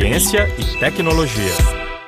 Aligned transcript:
ciência 0.00 0.48
e 0.58 0.78
tecnologia. 0.78 1.52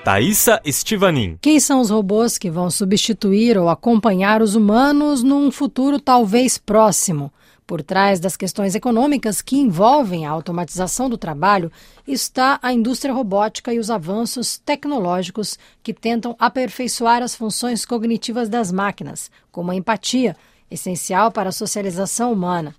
Thaisa 0.02 0.62
Estivanin. 0.64 1.36
Quem 1.42 1.60
são 1.60 1.78
os 1.78 1.90
robôs 1.90 2.38
que 2.38 2.50
vão 2.50 2.70
substituir 2.70 3.58
ou 3.58 3.68
acompanhar 3.68 4.40
os 4.40 4.54
humanos 4.54 5.22
num 5.22 5.50
futuro 5.50 6.00
talvez 6.00 6.56
próximo? 6.56 7.30
Por 7.66 7.82
trás 7.82 8.18
das 8.18 8.34
questões 8.34 8.74
econômicas 8.74 9.42
que 9.42 9.58
envolvem 9.58 10.24
a 10.24 10.30
automatização 10.30 11.10
do 11.10 11.18
trabalho 11.18 11.70
está 12.08 12.58
a 12.62 12.72
indústria 12.72 13.12
robótica 13.12 13.74
e 13.74 13.78
os 13.78 13.90
avanços 13.90 14.56
tecnológicos 14.56 15.58
que 15.82 15.92
tentam 15.92 16.34
aperfeiçoar 16.38 17.22
as 17.22 17.34
funções 17.34 17.84
cognitivas 17.84 18.48
das 18.48 18.72
máquinas, 18.72 19.30
como 19.50 19.70
a 19.70 19.76
empatia, 19.76 20.34
essencial 20.70 21.30
para 21.30 21.50
a 21.50 21.52
socialização 21.52 22.32
humana. 22.32 22.74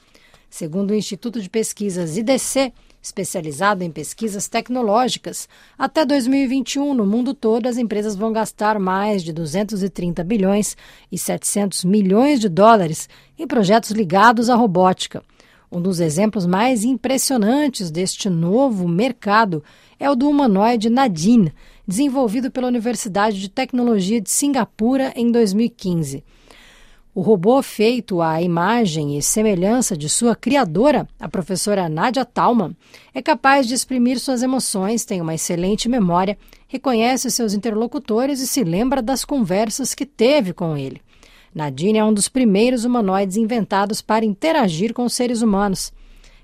Segundo 0.50 0.90
o 0.90 0.96
Instituto 0.96 1.40
de 1.40 1.52
Pesquisas 1.52 2.18
IDC, 2.18 2.74
especializado 3.04 3.84
em 3.84 3.92
pesquisas 3.92 4.48
tecnológicas, 4.48 5.50
até 5.78 6.06
2021, 6.06 6.94
no 6.94 7.06
mundo 7.06 7.34
todo, 7.34 7.68
as 7.68 7.78
empresas 7.78 8.16
vão 8.16 8.32
gastar 8.32 8.80
mais 8.80 9.22
de 9.22 9.34
230 9.34 10.24
bilhões 10.24 10.78
e 11.12 11.18
700 11.18 11.84
milhões 11.84 12.40
de 12.40 12.48
dólares 12.48 13.10
em 13.38 13.46
projetos 13.46 13.92
ligados 13.92 14.50
à 14.50 14.56
robótica. 14.56 15.22
Um 15.70 15.82
dos 15.82 16.00
exemplos 16.00 16.46
mais 16.46 16.86
impressionantes 16.86 17.92
deste 17.92 18.30
novo 18.30 18.88
mercado 18.88 19.62
é 20.00 20.10
o 20.10 20.16
do 20.16 20.30
humanoide 20.30 20.90
Nadine, 20.90 21.52
desenvolvido 21.86 22.50
pela 22.50 22.68
Universidade 22.68 23.38
de 23.38 23.50
Tecnologia 23.50 24.22
de 24.22 24.30
Singapura 24.30 25.12
em 25.14 25.30
2015. 25.30 26.24
O 27.16 27.22
robô 27.22 27.62
feito 27.62 28.24
à 28.24 28.42
imagem 28.42 29.16
e 29.16 29.22
semelhança 29.22 29.96
de 29.96 30.10
sua 30.10 30.36
criadora, 30.36 31.08
a 31.20 31.30
professora 31.30 31.88
Nadia 31.88 32.26
Talman, 32.26 32.76
é 33.14 33.22
capaz 33.22 33.68
de 33.68 33.76
exprimir 33.76 34.20
suas 34.20 34.42
emoções, 34.42 35.06
tem 35.06 35.22
uma 35.22 35.36
excelente 35.36 35.88
memória, 35.88 36.36
reconhece 36.68 37.30
seus 37.30 37.54
interlocutores 37.54 38.40
e 38.40 38.48
se 38.48 38.64
lembra 38.64 39.00
das 39.00 39.24
conversas 39.24 39.94
que 39.94 40.08
teve 40.08 40.54
com 40.54 40.76
ele. 40.76 41.00
Nadine 41.54 42.00
é 42.00 42.04
um 42.04 42.12
dos 42.12 42.28
primeiros 42.28 42.84
humanoides 42.84 43.38
inventados 43.38 44.02
para 44.02 44.26
interagir 44.26 44.92
com 44.92 45.06
os 45.06 45.14
seres 45.14 45.44
humanos. 45.44 45.94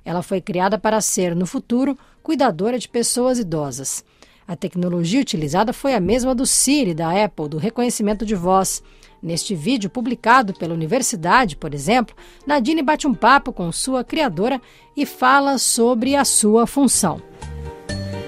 Ela 0.05 0.21
foi 0.21 0.39
criada 0.39 0.77
para 0.77 1.01
ser, 1.01 1.35
no 1.35 1.47
futuro, 1.47 1.97
cuidadora 2.21 2.77
de 2.77 2.87
pessoas 2.87 3.39
idosas. 3.39 4.05
A 4.47 4.55
tecnologia 4.55 5.21
utilizada 5.21 5.73
foi 5.73 5.95
a 5.95 5.99
mesma 5.99 6.35
do 6.35 6.45
Siri 6.45 6.93
da 6.93 7.23
Apple, 7.23 7.49
do 7.49 7.57
reconhecimento 7.57 8.23
de 8.23 8.35
voz. 8.35 8.83
Neste 9.21 9.53
vídeo 9.53 9.89
publicado 9.89 10.53
pela 10.53 10.73
universidade, 10.73 11.57
por 11.57 11.73
exemplo, 11.73 12.15
Nadine 12.47 12.81
bate 12.81 13.05
um 13.05 13.13
papo 13.13 13.51
com 13.51 13.71
sua 13.71 14.03
criadora 14.03 14.61
e 14.95 15.05
fala 15.05 15.57
sobre 15.57 16.15
a 16.15 16.23
sua 16.23 16.65
função. 16.65 17.21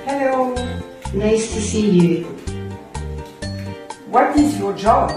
Hello, 0.05 0.53
nice 1.13 1.47
to 1.53 1.61
see 1.61 1.97
you. 1.97 2.27
What 4.11 4.37
is 4.37 4.59
your 4.59 4.73
job? 4.73 5.11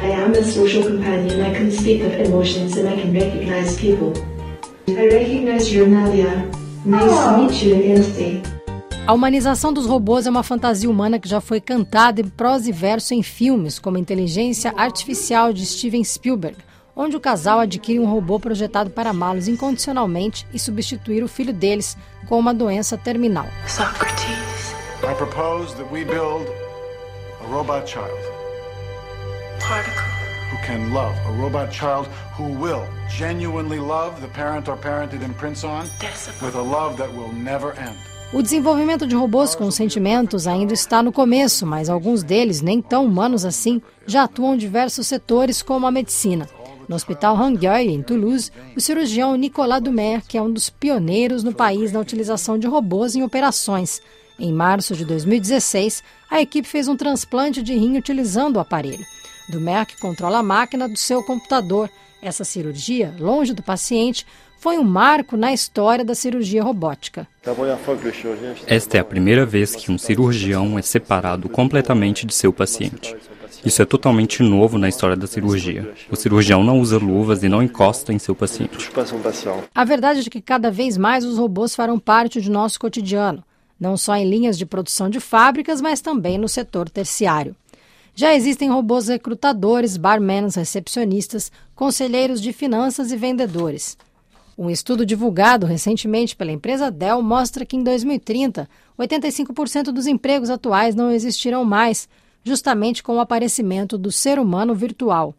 I 0.00 0.10
am 0.10 0.32
a 0.32 0.42
social 0.42 0.82
companion. 0.82 1.40
I 1.40 1.54
can 1.54 1.70
speak 1.70 2.02
of 2.02 2.12
emotions 2.20 2.76
and 2.76 2.88
I 2.88 3.00
can 3.00 3.12
recognize 3.12 3.76
people. 3.76 4.12
I 4.88 5.06
recognize 5.06 5.72
you, 5.72 5.86
Nadia. 5.86 6.44
Nice 6.84 7.04
oh. 7.06 7.36
to 7.36 7.42
meet 7.42 7.62
you 7.62 7.76
again 7.76 8.02
today. 8.02 8.61
A 9.12 9.14
humanização 9.14 9.74
dos 9.74 9.84
robôs 9.84 10.26
é 10.26 10.30
uma 10.30 10.42
fantasia 10.42 10.88
humana 10.88 11.18
que 11.18 11.28
já 11.28 11.38
foi 11.38 11.60
cantada 11.60 12.22
em 12.22 12.28
prosa 12.30 12.70
e 12.70 12.72
verso 12.72 13.12
em 13.12 13.22
filmes, 13.22 13.78
como 13.78 13.98
Inteligência 13.98 14.72
Artificial 14.74 15.52
de 15.52 15.66
Steven 15.66 16.02
Spielberg, 16.02 16.56
onde 16.96 17.14
o 17.14 17.20
casal 17.20 17.60
adquire 17.60 18.00
um 18.00 18.10
robô 18.10 18.40
projetado 18.40 18.88
para 18.88 19.10
amá-los 19.10 19.48
incondicionalmente 19.48 20.46
e 20.54 20.58
substituir 20.58 21.22
o 21.22 21.28
filho 21.28 21.52
deles 21.52 21.94
com 22.26 22.38
uma 22.38 22.54
doença 22.54 22.96
terminal. 22.96 23.44
Socrates. 23.66 24.72
I 25.02 25.14
propose 25.14 25.74
that 25.74 25.92
we 25.92 26.06
build 26.06 26.48
a 27.44 27.52
robot 27.52 27.86
child. 27.86 28.18
Particle. 29.60 30.08
Who 30.52 30.66
can 30.66 30.94
love 30.94 31.14
a 31.26 31.32
robot 31.32 31.70
child 31.70 32.08
who 32.38 32.44
will 32.58 32.88
genuinely 33.10 33.78
love 33.78 34.22
the 34.22 34.28
parent 34.28 34.70
or 34.70 34.76
parent 34.78 35.12
it 35.12 35.22
imprints 35.22 35.64
on 35.64 35.82
with 36.40 36.54
a 36.54 36.62
love 36.62 36.96
that 36.96 37.12
will 37.14 37.32
never 37.32 37.74
end. 37.74 37.98
O 38.32 38.40
desenvolvimento 38.40 39.06
de 39.06 39.14
robôs 39.14 39.54
com 39.54 39.70
sentimentos 39.70 40.46
ainda 40.46 40.72
está 40.72 41.02
no 41.02 41.12
começo, 41.12 41.66
mas 41.66 41.90
alguns 41.90 42.22
deles, 42.22 42.62
nem 42.62 42.80
tão 42.80 43.04
humanos 43.04 43.44
assim, 43.44 43.82
já 44.06 44.22
atuam 44.22 44.54
em 44.54 44.58
diversos 44.58 45.06
setores, 45.06 45.60
como 45.60 45.86
a 45.86 45.90
medicina. 45.90 46.48
No 46.88 46.96
Hospital 46.96 47.36
Rangueil, 47.36 47.90
em 47.90 48.02
Toulouse, 48.02 48.50
o 48.74 48.80
cirurgião 48.80 49.36
Nicolas 49.36 49.82
Dumer, 49.82 50.22
que 50.26 50.38
é 50.38 50.42
um 50.42 50.50
dos 50.50 50.70
pioneiros 50.70 51.44
no 51.44 51.52
país 51.52 51.92
na 51.92 52.00
utilização 52.00 52.58
de 52.58 52.66
robôs 52.66 53.14
em 53.14 53.22
operações. 53.22 54.00
Em 54.38 54.50
março 54.50 54.96
de 54.96 55.04
2016, 55.04 56.02
a 56.30 56.40
equipe 56.40 56.66
fez 56.66 56.88
um 56.88 56.96
transplante 56.96 57.62
de 57.62 57.74
rim 57.74 57.98
utilizando 57.98 58.56
o 58.56 58.60
aparelho. 58.60 59.04
Dumer 59.50 59.84
que 59.84 60.00
controla 60.00 60.38
a 60.38 60.42
máquina 60.42 60.88
do 60.88 60.96
seu 60.96 61.22
computador. 61.22 61.90
Essa 62.22 62.44
cirurgia, 62.44 63.12
longe 63.18 63.52
do 63.52 63.64
paciente, 63.64 64.24
foi 64.56 64.78
um 64.78 64.84
marco 64.84 65.36
na 65.36 65.52
história 65.52 66.04
da 66.04 66.14
cirurgia 66.14 66.62
robótica. 66.62 67.26
Esta 68.68 68.96
é 68.96 69.00
a 69.00 69.04
primeira 69.04 69.44
vez 69.44 69.74
que 69.74 69.90
um 69.90 69.98
cirurgião 69.98 70.78
é 70.78 70.82
separado 70.82 71.48
completamente 71.48 72.24
de 72.24 72.32
seu 72.32 72.52
paciente. 72.52 73.16
Isso 73.64 73.82
é 73.82 73.84
totalmente 73.84 74.40
novo 74.40 74.78
na 74.78 74.88
história 74.88 75.16
da 75.16 75.26
cirurgia. 75.26 75.92
O 76.08 76.14
cirurgião 76.14 76.62
não 76.62 76.78
usa 76.80 76.96
luvas 76.96 77.42
e 77.42 77.48
não 77.48 77.60
encosta 77.60 78.12
em 78.12 78.20
seu 78.20 78.36
paciente. 78.36 78.88
A 79.74 79.84
verdade 79.84 80.20
é 80.20 80.30
que 80.30 80.40
cada 80.40 80.70
vez 80.70 80.96
mais 80.96 81.24
os 81.24 81.38
robôs 81.38 81.74
farão 81.74 81.98
parte 81.98 82.40
de 82.40 82.48
nosso 82.48 82.78
cotidiano, 82.78 83.42
não 83.80 83.96
só 83.96 84.14
em 84.14 84.30
linhas 84.30 84.56
de 84.56 84.64
produção 84.64 85.10
de 85.10 85.18
fábricas, 85.18 85.80
mas 85.80 86.00
também 86.00 86.38
no 86.38 86.48
setor 86.48 86.88
terciário. 86.88 87.56
Já 88.14 88.34
existem 88.34 88.68
robôs 88.68 89.08
recrutadores, 89.08 89.96
barmans, 89.96 90.56
recepcionistas, 90.56 91.50
conselheiros 91.74 92.42
de 92.42 92.52
finanças 92.52 93.10
e 93.10 93.16
vendedores. 93.16 93.96
Um 94.56 94.68
estudo 94.68 95.06
divulgado 95.06 95.66
recentemente 95.66 96.36
pela 96.36 96.52
empresa 96.52 96.90
Dell 96.90 97.22
mostra 97.22 97.64
que 97.64 97.74
em 97.74 97.82
2030, 97.82 98.68
85% 98.98 99.84
dos 99.84 100.06
empregos 100.06 100.50
atuais 100.50 100.94
não 100.94 101.10
existirão 101.10 101.64
mais, 101.64 102.06
justamente 102.44 103.02
com 103.02 103.16
o 103.16 103.20
aparecimento 103.20 103.96
do 103.96 104.12
ser 104.12 104.38
humano 104.38 104.74
virtual. 104.74 105.34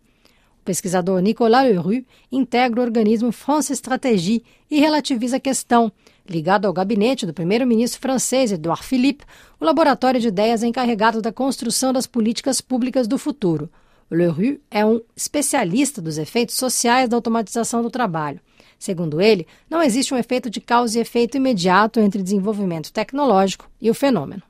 O 0.62 0.66
pesquisador 0.66 1.20
Nicolas 1.20 1.66
Leroux 1.66 2.04
integra 2.32 2.80
o 2.80 2.84
organismo 2.84 3.32
France 3.32 3.72
Stratégie 3.74 4.44
e 4.72 4.80
relativiza 4.80 5.38
a 5.38 5.40
questão. 5.40 5.92
Ligado 6.28 6.66
ao 6.66 6.74
gabinete 6.74 7.26
do 7.26 7.34
primeiro-ministro 7.34 8.00
francês 8.00 8.52
Edouard 8.52 8.86
Philippe, 8.86 9.26
o 9.60 9.66
laboratório 9.66 10.22
de 10.22 10.30
ideias 10.30 10.64
é 10.64 10.68
encarregado 10.68 11.22
da 11.22 11.34
construção 11.34 11.92
das 11.92 12.08
políticas 12.08 12.62
públicas 12.62 13.08
do 13.08 13.18
futuro. 13.18 13.70
Leroux 14.10 14.60
é 14.72 14.86
um 14.86 15.02
especialista 15.16 16.02
dos 16.02 16.18
efeitos 16.18 16.56
sociais 16.56 17.10
da 17.10 17.18
automatização 17.18 17.82
do 17.82 17.90
trabalho. 17.90 18.40
Segundo 18.80 19.20
ele, 19.20 19.48
não 19.70 19.82
existe 19.82 20.14
um 20.14 20.18
efeito 20.18 20.50
de 20.50 20.62
causa 20.62 20.98
e 20.98 21.02
efeito 21.02 21.36
imediato 21.36 22.00
entre 22.00 22.24
desenvolvimento 22.24 22.92
tecnológico 22.92 23.70
e 23.82 23.90
o 23.90 23.94
fenômeno. 23.94 24.44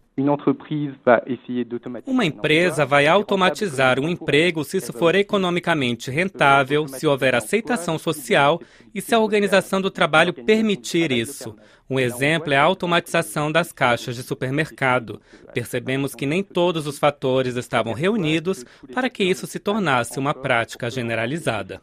Uma 2.06 2.26
empresa 2.26 2.86
vai 2.86 3.08
automatizar 3.08 4.00
um 4.00 4.08
emprego 4.08 4.64
se 4.64 4.78
isso 4.78 4.94
for 4.94 5.16
economicamente 5.16 6.12
rentável, 6.12 6.88
se 6.88 7.08
houver 7.08 7.34
aceitação 7.34 7.98
social 7.98 8.62
e 8.94 9.02
se 9.02 9.16
a 9.16 9.20
organização 9.20 9.82
do 9.82 9.90
trabalho 9.90 10.32
permitir 10.32 11.12
isso. 11.12 11.56
Um 11.90 12.00
exemplo 12.00 12.54
é 12.54 12.58
a 12.58 12.64
automatização 12.64 13.52
das 13.52 13.72
caixas 13.72 14.16
de 14.16 14.22
supermercado. 14.22 15.20
Percebemos 15.52 16.14
que 16.14 16.28
nem 16.28 16.44
todos 16.44 16.86
os 16.86 17.00
fatores 17.00 17.56
estavam 17.56 17.94
reunidos 17.94 18.64
para 18.94 19.10
que 19.10 19.24
isso 19.24 19.48
se 19.48 19.58
tornasse 19.58 20.20
uma 20.20 20.34
prática 20.34 20.92
generalizada. 20.92 21.82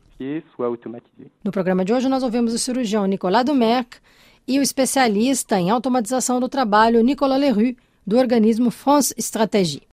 No 1.45 1.51
programa 1.51 1.85
de 1.85 1.93
hoje, 1.93 2.09
nós 2.09 2.23
ouvimos 2.23 2.55
o 2.55 2.59
cirurgião 2.59 3.07
Nicolas 3.07 3.45
Dumerc 3.45 3.99
e 4.47 4.59
o 4.61 4.63
especialista 4.63 5.59
em 5.59 5.71
automatização 5.71 6.39
do 6.39 6.49
trabalho 6.49 7.03
Nicolas 7.03 7.41
Leroux 7.41 7.77
do 8.07 8.17
organismo 8.17 8.71
France 8.71 9.15
Stratégie. 9.19 9.83